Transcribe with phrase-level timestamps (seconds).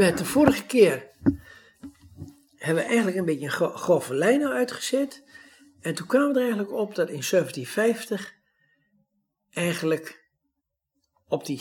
[0.00, 1.08] met de vorige keer
[2.56, 5.24] hebben we eigenlijk een beetje een gro- grove lijn nou uitgezet.
[5.80, 8.34] En toen kwamen we er eigenlijk op dat in 1750
[9.50, 10.28] eigenlijk
[11.28, 11.60] op die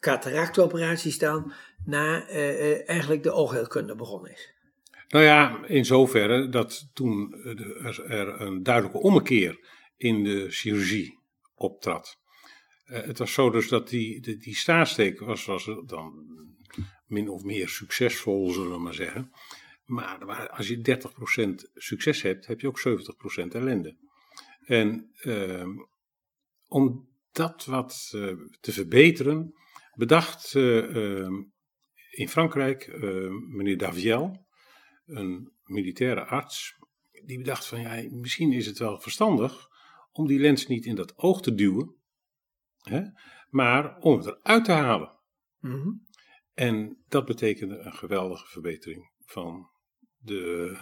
[0.00, 1.52] cataractoperaties dan
[1.84, 4.54] na eh, eh, eigenlijk de oogheelkunde begonnen is.
[5.08, 9.58] Nou ja, in zoverre dat toen eh, er, een duidelijke ommekeer
[9.96, 11.18] in de chirurgie
[11.54, 12.18] optrad.
[12.84, 16.32] Eh, het was zo dus dat die, die, die staarsteek was, was dan
[17.06, 19.32] min of meer succesvol, zullen we maar zeggen.
[19.84, 20.98] Maar als je
[21.66, 23.96] 30% succes hebt, heb je ook 70% ellende.
[24.64, 25.70] En ehm,
[26.68, 29.54] om dat wat eh, te verbeteren,
[29.94, 31.42] bedacht eh, ehm,
[32.10, 34.46] in Frankrijk eh, meneer Daviel,
[35.06, 36.76] een militaire arts,
[37.24, 39.68] die bedacht van ja, misschien is het wel verstandig
[40.12, 41.94] om die lens niet in dat oog te duwen,
[42.82, 43.02] hè,
[43.50, 45.12] maar om het eruit te halen.
[45.60, 45.90] Mhm.
[46.54, 49.68] En dat betekende een geweldige verbetering van
[50.18, 50.76] de,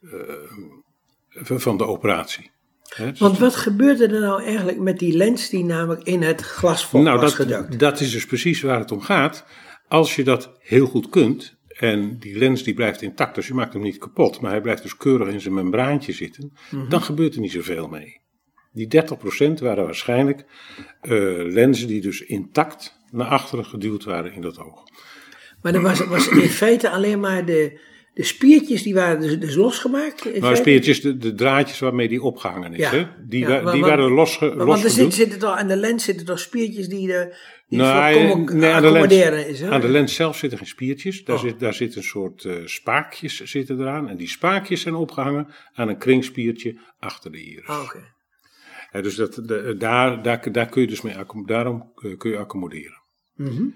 [0.00, 2.50] eh, van de operatie.
[2.96, 7.02] Dus- Want wat gebeurde er nou eigenlijk met die lens die namelijk in het glasvol
[7.02, 7.78] nou, was dat, gedukt?
[7.78, 9.44] dat is dus precies waar het om gaat.
[9.88, 13.72] Als je dat heel goed kunt, en die lens die blijft intact, dus je maakt
[13.72, 16.88] hem niet kapot, maar hij blijft dus keurig in zijn membraantje zitten, Mhm.
[16.88, 18.20] dan gebeurt er niet zoveel mee.
[18.74, 20.44] Die 30% waren waarschijnlijk
[21.00, 24.82] eh, lenzen die dus intact naar achteren geduwd waren in dat oog.
[25.62, 27.80] Maar er was, was in feite alleen maar de,
[28.14, 30.24] de spiertjes die waren dus, dus losgemaakt.
[30.24, 30.60] Nou, feite?
[30.60, 33.06] speertjes, de, de draadjes waarmee die opgehangen is, Ja, hè?
[33.26, 35.14] die, ja, wa- maar- die maar- waren losge, Maar Want er zit, losgeduwd.
[35.14, 37.36] zitten toch, aan de lens zitten toch spiertjes die, de,
[37.68, 38.14] die Nou,
[38.54, 39.12] nee, aan de, lens,
[39.46, 39.60] is.
[39.60, 39.68] Hè?
[39.70, 41.24] aan de lens zelf zitten geen spiertjes.
[41.24, 41.42] Daar, Oh.
[41.42, 44.08] zit, daar zit een soort eh, spaakjes zitten eraan.
[44.08, 47.66] En die spaakjes zijn opgehangen aan een kringspiertje achter de iris.
[47.66, 48.12] Ah, Oké.
[49.02, 53.02] Dus dat, de- daar, daar, daar kun je dus mee daarom eh, kun je accommoderen.
[53.34, 53.66] Mhm.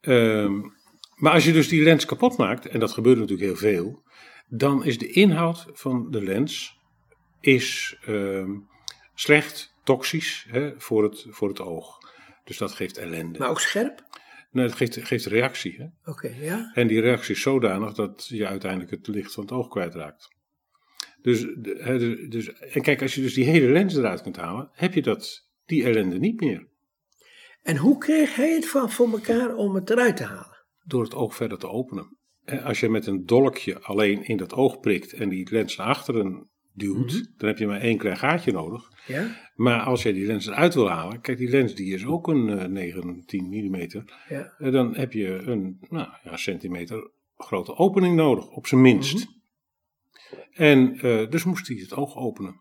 [0.00, 0.60] Ehm,
[1.16, 4.02] maar als je dus die lens kapot maakt, en dat gebeurt natuurlijk heel veel,
[4.48, 6.78] dan is de inhoud van de lens
[7.40, 8.50] is, ehm,
[9.14, 11.98] slecht, toxisch hè, voor, het, voor het oog.
[12.44, 13.38] Dus dat geeft ellende.
[13.38, 14.08] Maar ook scherp?
[14.50, 15.90] Nee, dat geeft, geeft reactie.
[16.04, 16.70] Oké, ja.
[16.74, 20.28] En die reactie is zodanig dat je uiteindelijk het licht van het oog kwijtraakt.
[21.22, 21.46] Dus,
[22.28, 25.48] dus, en kijk, als je dus die hele lens eruit kunt halen, heb je dat,
[25.66, 26.68] die ellende niet meer.
[27.62, 30.64] En hoe kreeg hij het van voor elkaar om het eruit te halen?
[30.84, 32.16] Door het oog verder te openen.
[32.64, 36.48] Als je met een dolkje alleen in dat oog prikt en die lens naar achteren
[36.74, 37.24] duwt, Mhm.
[37.36, 38.90] dan heb je maar één klein gaatje nodig.
[39.06, 39.50] Ja?
[39.54, 42.48] Maar als jij die lens eruit wil halen, kijk, die lens die is ook een
[42.58, 43.76] eh, 9, 10 mm.
[44.28, 44.54] Ja.
[44.58, 49.14] Eh, dan heb je een nou, ja, centimeter grote opening nodig, op zijn minst.
[49.14, 49.38] Mhm.
[50.52, 52.60] En eh, dus moest hij het oog openen.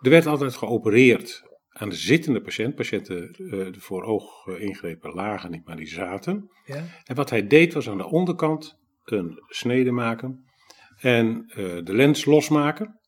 [0.00, 2.74] Er werd altijd geopereerd aan de zittende patiënt.
[2.74, 6.50] Patiënten eh voor oogingrepen lagen niet, maar die zaten.
[6.64, 6.84] Ja.
[7.04, 10.44] En wat hij deed was aan de onderkant een snede maken
[10.96, 13.00] en eh, de lens losmaken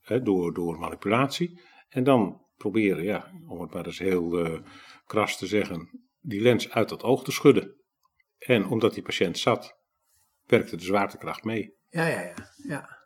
[0.00, 1.60] hè, door, door manipulatie.
[1.88, 4.60] En dan proberen, ja, om het maar eens heel eh,
[5.06, 7.80] kras te zeggen, die lens uit dat oog te schudden.
[8.38, 9.78] En omdat die patiënt zat,
[10.46, 11.80] werkte de zwaartekracht mee.
[11.92, 12.34] Ja, ja, ja.
[12.68, 13.00] ja.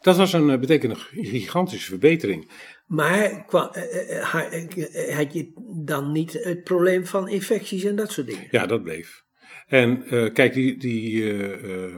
[0.00, 2.50] Dat was een, eh, betekent een gigantische verbetering.
[2.86, 5.52] Maar eh, eh, ha- had je
[5.84, 8.48] dan niet het probleem van infecties en dat soort dingen?
[8.50, 9.24] Ja, dat bleef.
[9.66, 11.96] En kijk, die, die, eh, eh,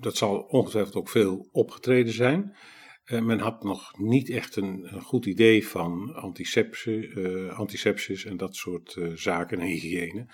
[0.00, 2.56] dat zal ongetwijfeld ook veel opgetreden zijn.
[3.04, 8.56] Men had nog niet echt een, een goed idee van antisepsis, eh, antisepsis en dat
[8.56, 10.26] soort zaken en hygiëne.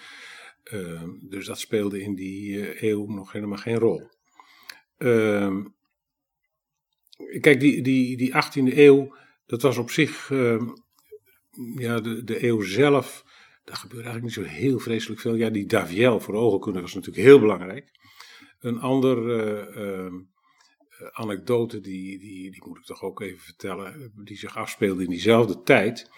[0.62, 4.08] Eh, dus dat speelde in die eeuw nog helemaal geen rol.
[5.00, 5.64] Ehm,
[7.40, 9.16] kijk, die, die, die 18e eeuw,
[9.46, 10.68] dat was op zich, ehm,
[11.76, 13.24] ja, de, de eeuw zelf,
[13.64, 15.34] daar gebeurde eigenlijk niet zo heel vreselijk veel.
[15.34, 17.90] Ja, die Daviel voor ogenkunde was natuurlijk heel belangrijk.
[18.58, 20.14] Een ander eh, ehm,
[20.88, 25.10] eh, anekdote, die, die, die moet ik toch ook even vertellen, die zich afspeelde in
[25.10, 26.10] diezelfde tijd.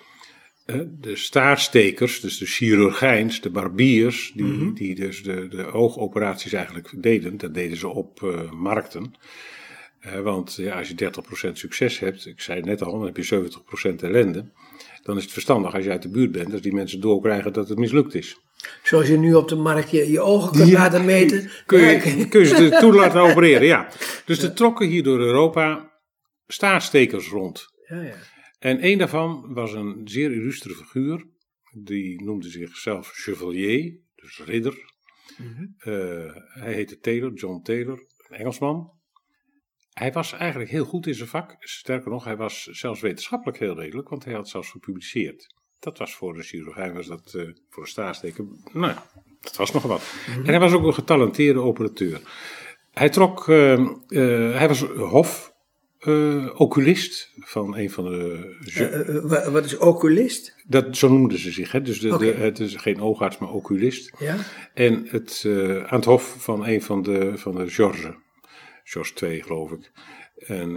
[1.01, 4.73] De staarstekers, dus de chirurgijns, de barbiers, die, Mhm.
[4.73, 9.15] die dus de, de oogoperaties eigenlijk deden, dat deden ze op eh, markten.
[10.01, 13.17] Eh, want ja, als je 30% succes hebt, ik zei het net al, dan heb
[13.17, 14.45] je 70% ellende.
[15.03, 17.69] Dan is het verstandig als je uit de buurt bent, als die mensen doorkrijgen dat
[17.69, 18.37] het mislukt is.
[18.83, 20.79] Zoals je nu op de markt je, je ogen kunt Ja.
[20.79, 21.51] laten meten.
[21.67, 23.89] Kun Ja, je, kun je ze toe laten opereren, ja.
[24.25, 25.91] Dus er trokken hier door Europa
[26.47, 27.67] staarstekers rond.
[27.89, 28.15] ja, ja.
[28.63, 31.27] En een daarvan was een zeer illustre figuur.
[31.71, 34.95] Die noemde zichzelf Chevalier, dus ridder.
[35.39, 35.67] Mhm.
[35.79, 38.91] Eh, hij heette Taylor, John Taylor, een Engelsman.
[39.93, 41.57] Hij was eigenlijk heel goed in zijn vak.
[41.59, 45.55] Sterker nog, hij was zelfs wetenschappelijk heel redelijk, want hij had zelfs gepubliceerd.
[45.79, 48.95] Dat was voor een chirurgijn, was dat eh, voor een staarsteker, nou
[49.41, 50.15] Dat was nog wat.
[50.27, 52.21] En hij was ook een getalenteerde operateur.
[52.91, 53.87] Hij trok, eh,
[54.57, 55.52] hij was hof
[56.03, 58.55] eh, oculist van een van de.
[58.75, 60.55] Eh, eh, wa- wat is oculist?
[60.67, 61.73] dat, zo noemden ze zich.
[61.73, 61.83] Hè?
[61.83, 62.25] Dus de, Oké.
[62.25, 64.13] de, het is geen oogarts, maar oculist.
[64.19, 64.37] Ja?
[64.75, 65.45] En het,
[65.87, 68.15] aan het hof van een van de, van de George.
[68.85, 69.91] George II, geloof ik.
[70.47, 70.71] En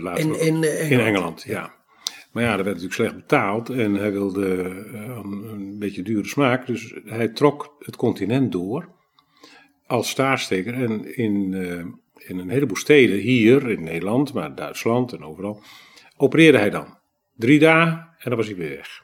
[0.00, 0.90] later In, in, Engeland.
[0.90, 1.74] in Engeland, ja.
[2.32, 4.46] Maar ja, dat werd natuurlijk slecht betaald en hij wilde
[5.24, 6.66] een, een beetje dure smaak.
[6.66, 8.88] Dus hij trok het continent door
[9.86, 10.74] als staarsteker.
[10.74, 11.54] En in,
[12.26, 15.62] in een heleboel steden, hier in Nederland, maar Duitsland en overal,
[16.16, 16.98] opereerde hij dan.
[17.34, 19.02] Drie dagen en dan was hij weer weg.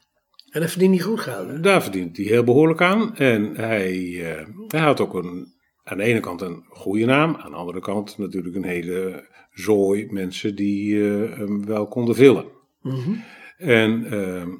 [0.50, 1.60] En dat verdient hij goed hè?
[1.60, 3.16] Daar verdient hij heel behoorlijk aan.
[3.16, 3.94] En hij,
[4.34, 7.80] eh, hij had ook een, aan de ene kant een goede naam, aan de andere
[7.80, 12.44] kant natuurlijk een hele zooi mensen die eh, hem wel konden vullen.
[12.82, 13.14] Mhm.
[13.56, 14.50] En ehm,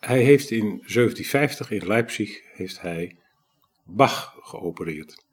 [0.00, 3.18] hij heeft in 1750 in Leipzig heeft hij
[3.84, 5.24] Bach geopereerd.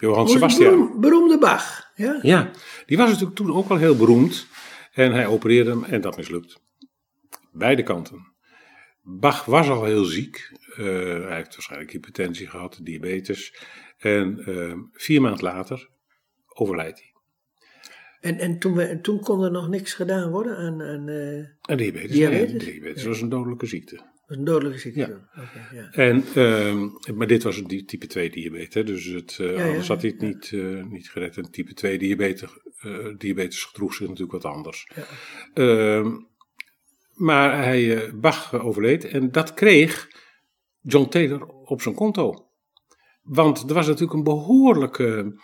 [0.00, 0.70] Johann het Sebastian.
[0.70, 1.90] beroem- beroemde Bach.
[1.94, 2.18] Ja?
[2.22, 2.50] Ja,
[2.86, 4.46] die was natuurlijk toen ook al heel beroemd.
[4.92, 6.60] En hij opereerde hem en dat mislukt.
[7.52, 8.32] Beide kanten.
[9.02, 10.50] Bach was al heel ziek.
[10.76, 10.84] Eh,
[11.26, 13.54] hij heeft waarschijnlijk hypertensie gehad, diabetes.
[13.98, 15.88] En eh, vier maanden later
[16.54, 17.08] overlijdt hij.
[18.20, 21.36] En, en toen, we, en toen kon er nog niks gedaan worden aan, aan eh,
[21.62, 22.64] En diabetes, Diabetes?
[22.64, 24.00] nee, diabetes was een dodelijke ziekte.
[24.30, 25.20] Een dodelijke ziekte.
[25.72, 25.90] Ja.
[25.90, 30.02] En, ehm, maar dit was een type 2 diabetes, dus het, eh, ja, anders had
[30.02, 31.36] hij het niet, eh, niet gered.
[31.36, 34.90] En type 2 diabetes, eh, diabetes gedroeg zich natuurlijk wat anders.
[34.94, 35.04] Ja.
[35.54, 36.10] Ehm,
[37.14, 40.08] maar hij, Bach overleed en dat kreeg
[40.80, 42.48] John Taylor op zijn konto.
[43.22, 45.40] Want er was natuurlijk een behoorlijke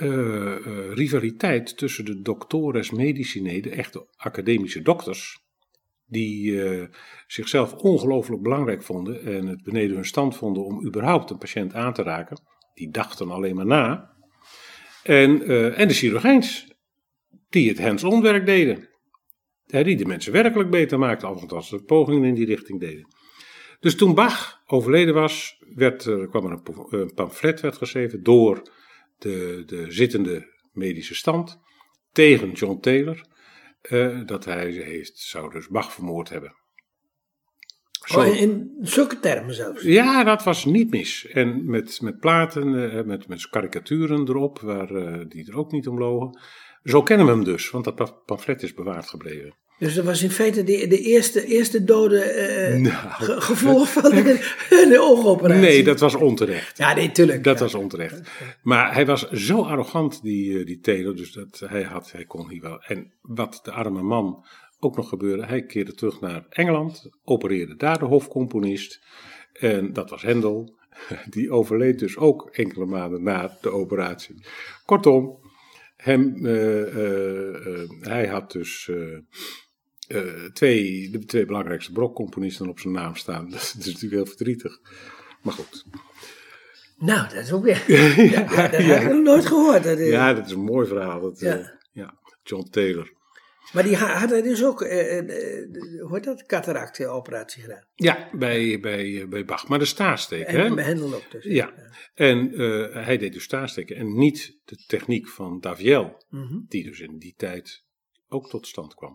[0.00, 5.44] eh, eh, rivaliteit tussen de doctores medicinae, de echte academische dokters,
[6.10, 6.86] die eh,
[7.26, 11.92] zichzelf ongelooflijk belangrijk vonden en het beneden hun stand vonden om überhaupt een patiënt aan
[11.92, 12.40] te raken.
[12.74, 14.14] Die dachten alleen maar na.
[15.02, 16.74] En, eh, en de chirurgijns,
[17.48, 18.88] die het hands-on werk deden.
[19.66, 23.06] Die de mensen werkelijk beter maakten, althans de pogingen in die richting deden.
[23.80, 28.70] Dus toen Bach overleden was, werd, er kwam er een, een pamflet werd geschreven door
[29.18, 31.60] de, de zittende medische stand
[32.12, 33.28] tegen John Taylor.
[33.80, 36.54] Eh, dat hij heeft, zou dus Bach vermoord hebben.
[38.06, 39.82] Zo- Oh, in, in zulke termen zelfs.
[39.82, 41.26] ja, dat was niet mis.
[41.26, 45.88] En met, met platen, eh, met, met karikaturen erop, waar, eh, die er ook niet
[45.88, 46.40] om logen.
[46.82, 49.54] Zo kennen we hem dus, want dat pa- pamflet is bewaard gebleven.
[49.80, 52.92] Dus dat was in feite de, de eerste, eerste dode eh, Nou.
[53.10, 54.22] ge- gevolg van de,
[54.90, 55.62] de oogoperatie.
[55.62, 56.78] Nee, dat was onterecht.
[56.78, 57.44] Ja, nee, tuurlijk.
[57.44, 57.64] Dat ja.
[57.64, 58.20] was onterecht.
[58.62, 62.48] Maar hij was zo arrogant, die, eh, die Taylor, dus dat hij, had, hij kon
[62.48, 62.82] hier wel.
[62.82, 64.44] En wat de arme man
[64.78, 69.00] ook nog gebeurde, hij keerde terug naar Engeland, opereerde daar de hofcomponist.
[69.52, 70.78] En dat was Hendel.
[71.30, 74.44] Die overleed dus ook enkele maanden na de operatie.
[74.84, 75.38] Kortom,
[75.96, 76.94] hem, eh,
[78.00, 78.90] hij had dus
[80.10, 83.48] eh, eh, twee, de twee belangrijkste brokcomponisten op zijn naam staan.
[83.50, 84.78] Dat is natuurlijk heel verdrietig.
[85.42, 85.84] Maar goed.
[86.98, 87.84] Nou, dat is ook weer.
[87.88, 89.84] ja, ja, dat heb ik nog nooit gehoord.
[89.84, 91.20] Dat, eh, Ja, dat is een mooi verhaal.
[91.20, 91.78] Dat, Ja.
[91.92, 93.18] ja, John Taylor.
[93.72, 95.68] Maar die ha- had hij dus ook, eh, eh, eh,
[96.02, 97.86] hoe heet dat, cataracte-operatie gedaan.
[97.94, 99.68] Ja, bij, bij, eh, bij Bach.
[99.68, 100.46] Maar de staarsteken.
[100.46, 100.74] En hè?
[100.74, 101.44] bij Hendel ook dus.
[101.44, 101.72] Ja.
[102.14, 106.58] En eh, hij deed dus staarsteken en niet de techniek van Daviel, Mhm.
[106.68, 107.84] die dus in die tijd
[108.28, 109.14] ook tot stand kwam.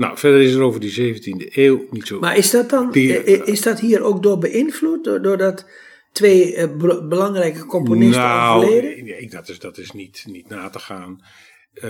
[0.00, 2.18] Nou, verder is er over die 17e eeuw niet zo.
[2.20, 5.66] Maar is dat dan, is dat hier ook door beïnvloed, door- doordat
[6.12, 9.04] twee eh, bel- belangrijke componisten nou, overleden?
[9.04, 11.24] nee, dat is, dat is niet, niet na te gaan.
[11.72, 11.82] Eh,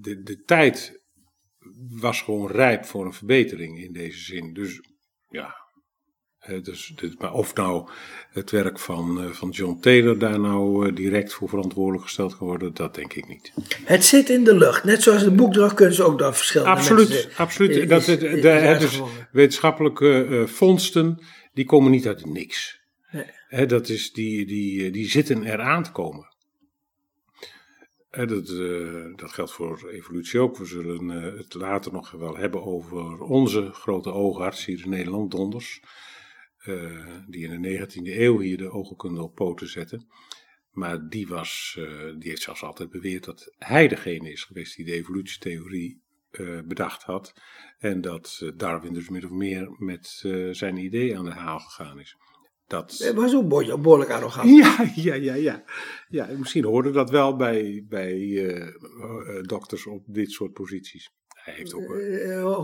[0.00, 1.02] de, de tijd
[2.00, 4.52] was gewoon rijp voor een verbetering in deze zin.
[4.52, 4.80] Dus
[5.28, 5.54] ja.
[6.42, 7.88] Eh, dus, dit- maar of nou
[8.30, 12.46] het werk van, eh, van John Taylor daar nou eh, direct voor verantwoordelijk gesteld kan
[12.46, 13.52] worden, dat denk ik niet.
[13.84, 17.30] Het zit in de lucht, net zoals de boekdrukkunst ook door verschillende Absoluut, mensen.
[17.36, 17.76] absoluut.
[17.76, 19.28] is- dat, is- het, is de, het is uitgevonden.
[19.32, 21.18] wetenschappelijke eh, vondsten,
[21.52, 22.80] die komen niet uit niks.
[23.50, 23.66] Nee.
[23.66, 26.30] Dat is, die, die, die zitten eraan te komen.
[28.10, 30.56] Dat, eh, dat geldt voor evolutie ook.
[30.58, 35.30] We zullen eh, het later nog wel hebben over onze grote oogarts hier in Nederland,
[35.30, 35.80] Donders.
[36.62, 40.06] Eh, die in de 19e eeuw hier de oogkunde op poten zette.
[40.70, 44.84] Maar die, was, eh, die heeft zelfs altijd beweerd dat hij degene is geweest die
[44.84, 47.32] de evolutietheorie eh, bedacht had.
[47.78, 50.06] En dat Darwin dus min of meer met
[50.50, 52.16] zijn idee aan de haal gegaan is.
[52.66, 54.56] Dat, Het was ook behoorlijk- arrogant.
[54.64, 55.64] ja, ja, ja, ja.
[56.08, 58.72] ja misschien hoorde dat wel bij, bij
[59.42, 61.10] dokters op dit soort posities.
[61.28, 61.86] Hij heeft ook,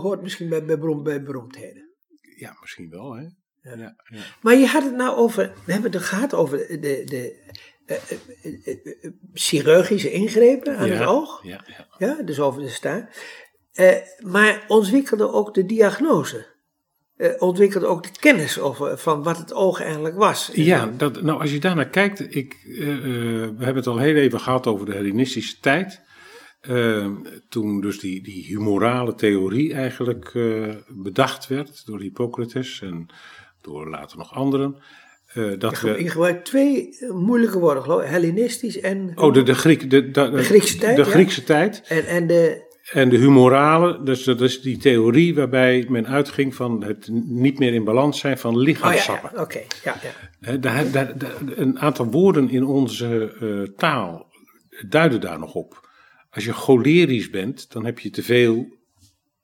[0.01, 1.93] hoort misschien bij, bij beroemdheden.
[2.37, 3.27] ja, misschien wel, hè.
[3.61, 3.95] Ja, ja.
[4.41, 7.49] Maar je had het nou over, we hebben het gehad over de, de
[7.89, 7.97] eh,
[8.43, 11.39] eh, eh, chirurgische ingrepen aan het oog.
[11.43, 11.87] Ja, ja.
[11.97, 13.09] Ja, dus over de staar.
[14.19, 16.45] maar ontwikkelde ook de diagnose.
[17.39, 20.49] ontwikkelde ook de kennis over, van wat het oog eigenlijk was.
[20.53, 24.67] Ja, dat, nou als je daarnaar kijkt, ik, we hebben het al heel even gehad
[24.67, 26.01] over de Hellenistische tijd.
[27.49, 30.31] toen dus die, die humorale theorie eigenlijk
[30.87, 33.09] bedacht werd door Hippocrates en
[33.71, 34.75] door later nog anderen.
[35.33, 36.03] Uh, dat we...
[36.03, 38.09] Je gebruikt twee eh, moeilijke woorden, geloof ik.
[38.09, 39.11] Hellenistisch en...
[39.15, 41.81] Oh, de, de, Griek, de, de, de Griekse tijd, De Griekse tijd.
[41.87, 42.67] En, en de...
[42.91, 47.73] En de humorale, dus dat is die theorie waarbij men uitging van het niet meer
[47.73, 49.29] in balans zijn van lichaamssappen.
[49.29, 49.95] Oh, ja, Oké, ja,
[50.39, 50.57] ja.
[50.57, 54.31] Daar, daar, daar, een aantal woorden in onze uh, taal
[54.87, 55.89] duiden daar nog op.
[56.29, 58.67] Als je cholerisch bent, dan heb je te veel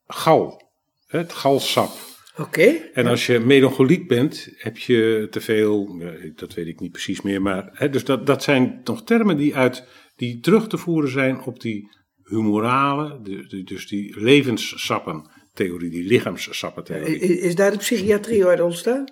[0.07, 0.61] gal.
[1.07, 1.91] Het galsap.
[2.37, 2.89] Oké.
[2.93, 6.01] En als je melancholiek bent, heb je te veel,
[6.35, 9.55] dat weet ik niet precies meer, maar hè, dus dat, dat zijn nog termen die,
[9.55, 9.83] uit,
[10.15, 11.89] die terug te voeren zijn op die
[12.23, 17.19] humorale, de, dus die levenssappentheorie, die lichaamssappentheorie.
[17.19, 19.05] Is, is daar de psychiatrie uit ontstaan?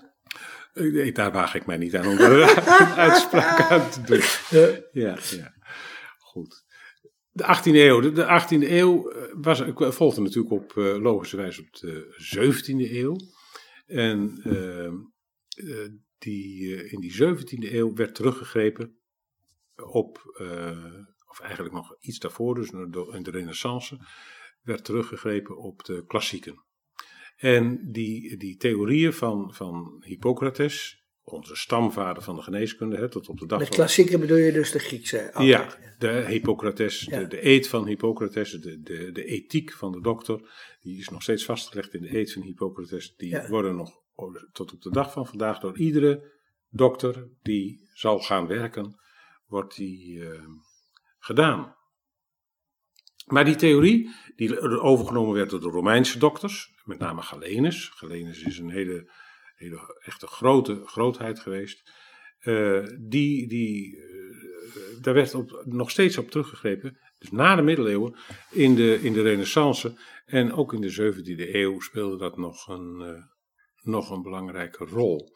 [0.74, 2.44] Nee, daar waag ik mij niet aan om een
[3.08, 4.22] uitspraak aan te doen.
[4.92, 5.54] Ja, ja.
[6.18, 6.63] Goed.
[7.36, 8.00] De 18e eeuw.
[8.00, 9.64] De, 18e eeuw eh, was,
[9.96, 13.16] volgde natuurlijk op uh, logische wijze op de 17e eeuw.
[13.86, 15.88] En uh,
[16.18, 18.98] die, in die 17e eeuw werd teruggegrepen
[19.76, 20.22] op,
[21.28, 22.70] of eigenlijk nog iets daarvoor, dus
[23.12, 24.00] in de Renaissance,
[24.62, 26.64] werd teruggegrepen op de klassieken.
[27.36, 33.40] En die, die theorieën van, van Hippocrates, onze stamvader van de geneeskunde, hè, tot op
[33.40, 35.32] de dag Met klassieke bedoel je dus de Griekse?
[35.38, 40.42] Ja, de Hippocrates, de, de, eed van Hippocrates, de, de, de ethiek van de dokter,
[40.82, 43.16] die is nog steeds vastgelegd in de eed van Hippocrates.
[43.16, 44.02] Die worden nog
[44.52, 46.32] tot op de dag van vandaag door iedere
[46.70, 49.00] dokter die zal gaan werken,
[49.46, 50.44] wordt die uh,
[51.20, 51.76] gedaan.
[53.26, 57.90] Maar die theorie, die overgenomen werd door de Romeinse dokters, met name Galenus.
[57.90, 59.12] Galenus is een hele
[59.64, 61.92] hele echte grote grootheid geweest.
[62.42, 66.98] Uh, die, die, uh, daar werd op, nog steeds op teruggegrepen.
[67.18, 68.16] Dus na de middeleeuwen,
[68.52, 73.00] in de, in de renaissance en ook in de 17e eeuw speelde dat nog een,
[73.02, 73.24] uh,
[73.82, 75.32] nog een belangrijke rol.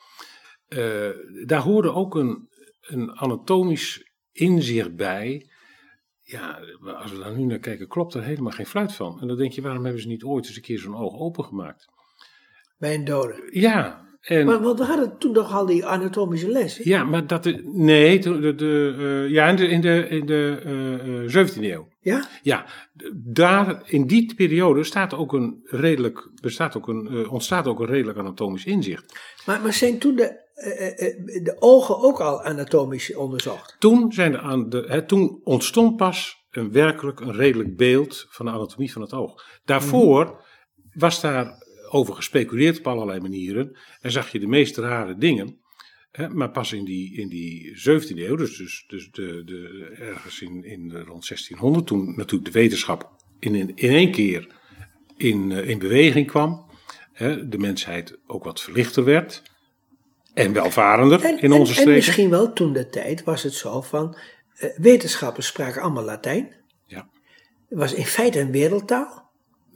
[1.46, 2.50] daar hoorde ook een,
[2.82, 5.50] een anatomisch inzicht bij.
[6.22, 9.22] Ja, als we daar nu naar kijken, klopt er helemaal geen fluit van.
[9.22, 11.86] En dan denk je, waarom hebben ze niet ooit eens een keer zo'n oog opengemaakt?
[12.78, 13.48] Bij een dode.
[13.52, 16.78] Ja, en, maar want we hadden toen toch al die anatomische les.
[16.78, 17.54] Ja, maar dat.
[17.64, 21.88] Nee, de, de, uh, ja, in de, in de, in de uh, uh, 17e eeuw.
[22.00, 22.28] Ja?
[22.42, 22.66] Ja,
[23.14, 27.86] daar, in die periode staat ook een redelijk, bestaat ook een, uh, ontstaat ook een
[27.86, 29.20] redelijk anatomisch inzicht.
[29.46, 30.46] Maar, maar zijn toen de,
[31.44, 33.76] de ogen ook al anatomisch onderzocht?
[33.80, 38.46] Toen, zijn de, aan de, hè, toen ontstond pas een werkelijk een redelijk beeld van
[38.46, 39.44] de anatomie van het oog.
[39.66, 40.42] Daarvoor mm -hmm.
[40.94, 43.78] was daar over gespeculeerd op allerlei manieren.
[44.02, 45.58] En zag je de meest rare dingen.
[46.12, 50.42] Hè, maar pas in die, in die 17e eeuw, dus, dus, dus de, de, ergens
[50.42, 54.48] in, in rond 1600, toen natuurlijk de wetenschap in, in, in één keer
[55.18, 56.66] in, eh, in beweging kwam.
[57.14, 59.42] Hè, de mensheid ook wat verlichter werd.
[60.34, 61.92] En welvarender en, in onze streken.
[61.92, 64.18] En misschien wel toen de tijd was het zo van.
[64.60, 66.56] Uh, wetenschappers spraken allemaal Latijn.
[66.86, 67.10] Ja.
[67.70, 69.27] Het was in feite een wereldtaal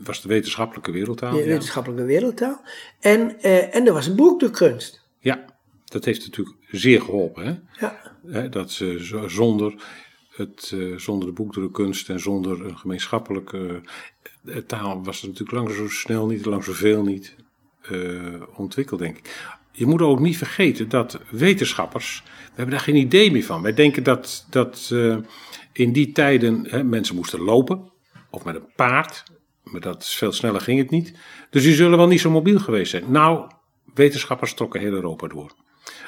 [0.03, 1.35] was de wetenschappelijke wereldtaal.
[1.35, 2.61] De wetenschappelijke wereldtaal.
[2.99, 5.01] En, uh, en er was een boek de kunst.
[5.19, 5.45] Ja,
[5.85, 7.45] dat heeft natuurlijk zeer geholpen.
[7.45, 7.87] Hè?
[8.23, 8.47] Ja.
[8.47, 9.73] dat ze zonder,
[10.29, 13.81] het, uh, zonder de boekdrukkunst en zonder een gemeenschappelijke
[14.43, 17.35] uh, taal was het natuurlijk lang zo snel niet, lang zoveel niet
[18.55, 19.55] ontwikkeld, denk ik.
[19.71, 23.61] Je moet ook niet vergeten dat wetenschappers, we hebben daar geen idee meer van.
[23.61, 24.93] Wij denken dat, dat
[25.71, 27.91] in die tijden hè, mensen moesten lopen,
[28.29, 29.23] of met een paard,
[29.63, 31.13] maar dat is veel sneller ging het niet.
[31.49, 33.03] Dus die zullen wel niet zo mobiel geweest zijn.
[33.07, 33.51] Nou,
[33.93, 35.51] wetenschappers trokken heel Europa door.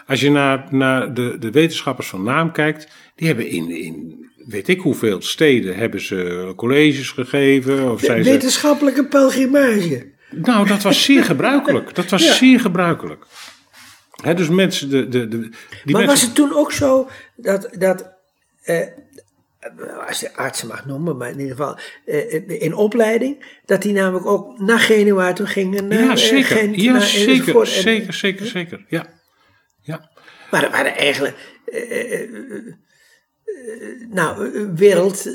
[0.08, 4.68] Als je naar, naar de, de wetenschappers van naam kijkt, die hebben in, in weet
[4.68, 7.92] ik hoeveel steden hebben ze colleges gegeven.
[7.92, 9.08] Of zijn wetenschappelijke ze...
[9.08, 10.12] pelgrimage.
[10.32, 11.96] Nou, dat was zeer gebruikelijk.
[11.96, 13.26] Dat was zeer gebruikelijk.
[14.22, 15.52] He, dus mensen, de, de, de, die maar
[15.86, 16.06] mensen...
[16.06, 18.14] was het toen ook zo dat, dat
[18.64, 18.88] eh,
[20.08, 24.26] als je artsen mag noemen, maar in ieder geval uh, in opleiding, dat die namelijk
[24.26, 25.88] ook naar Genua toe gingen.
[25.88, 26.58] Naar, ja, zeker.
[26.58, 28.86] Gent, ja, naar zeker, en, zeker, zeker, zeker.
[28.88, 29.06] Ja.
[29.82, 30.12] ja.
[30.52, 32.74] Maar er waren eigenlijk, uh,
[34.10, 35.30] nou, wereld.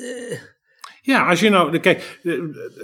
[1.03, 2.21] Ja, als je nou, kijk,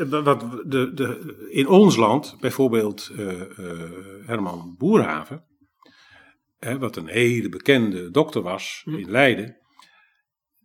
[0.09, 3.11] wat de, de, in ons land, bijvoorbeeld
[4.27, 5.45] Herman Boerhaven,
[6.59, 9.57] hè, wat een hele bekende dokter was in Leiden.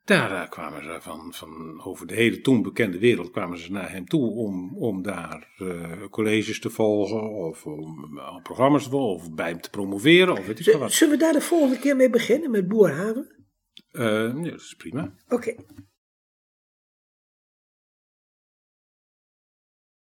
[0.09, 4.05] Daar kwamen ze van, van over de hele toen bekende wereld kwamen ze naar hem
[4.05, 9.33] toe om, om daar eh, colleges te volgen of om eh, programma's te volgen of
[9.35, 10.91] bij hem te promoveren of weet ik veel Z- wat.
[10.91, 13.45] Zullen we daar de volgende keer mee beginnen met Boerhaven?
[13.91, 15.13] Eh, ja, dat is prima.
[15.27, 15.55] Oké.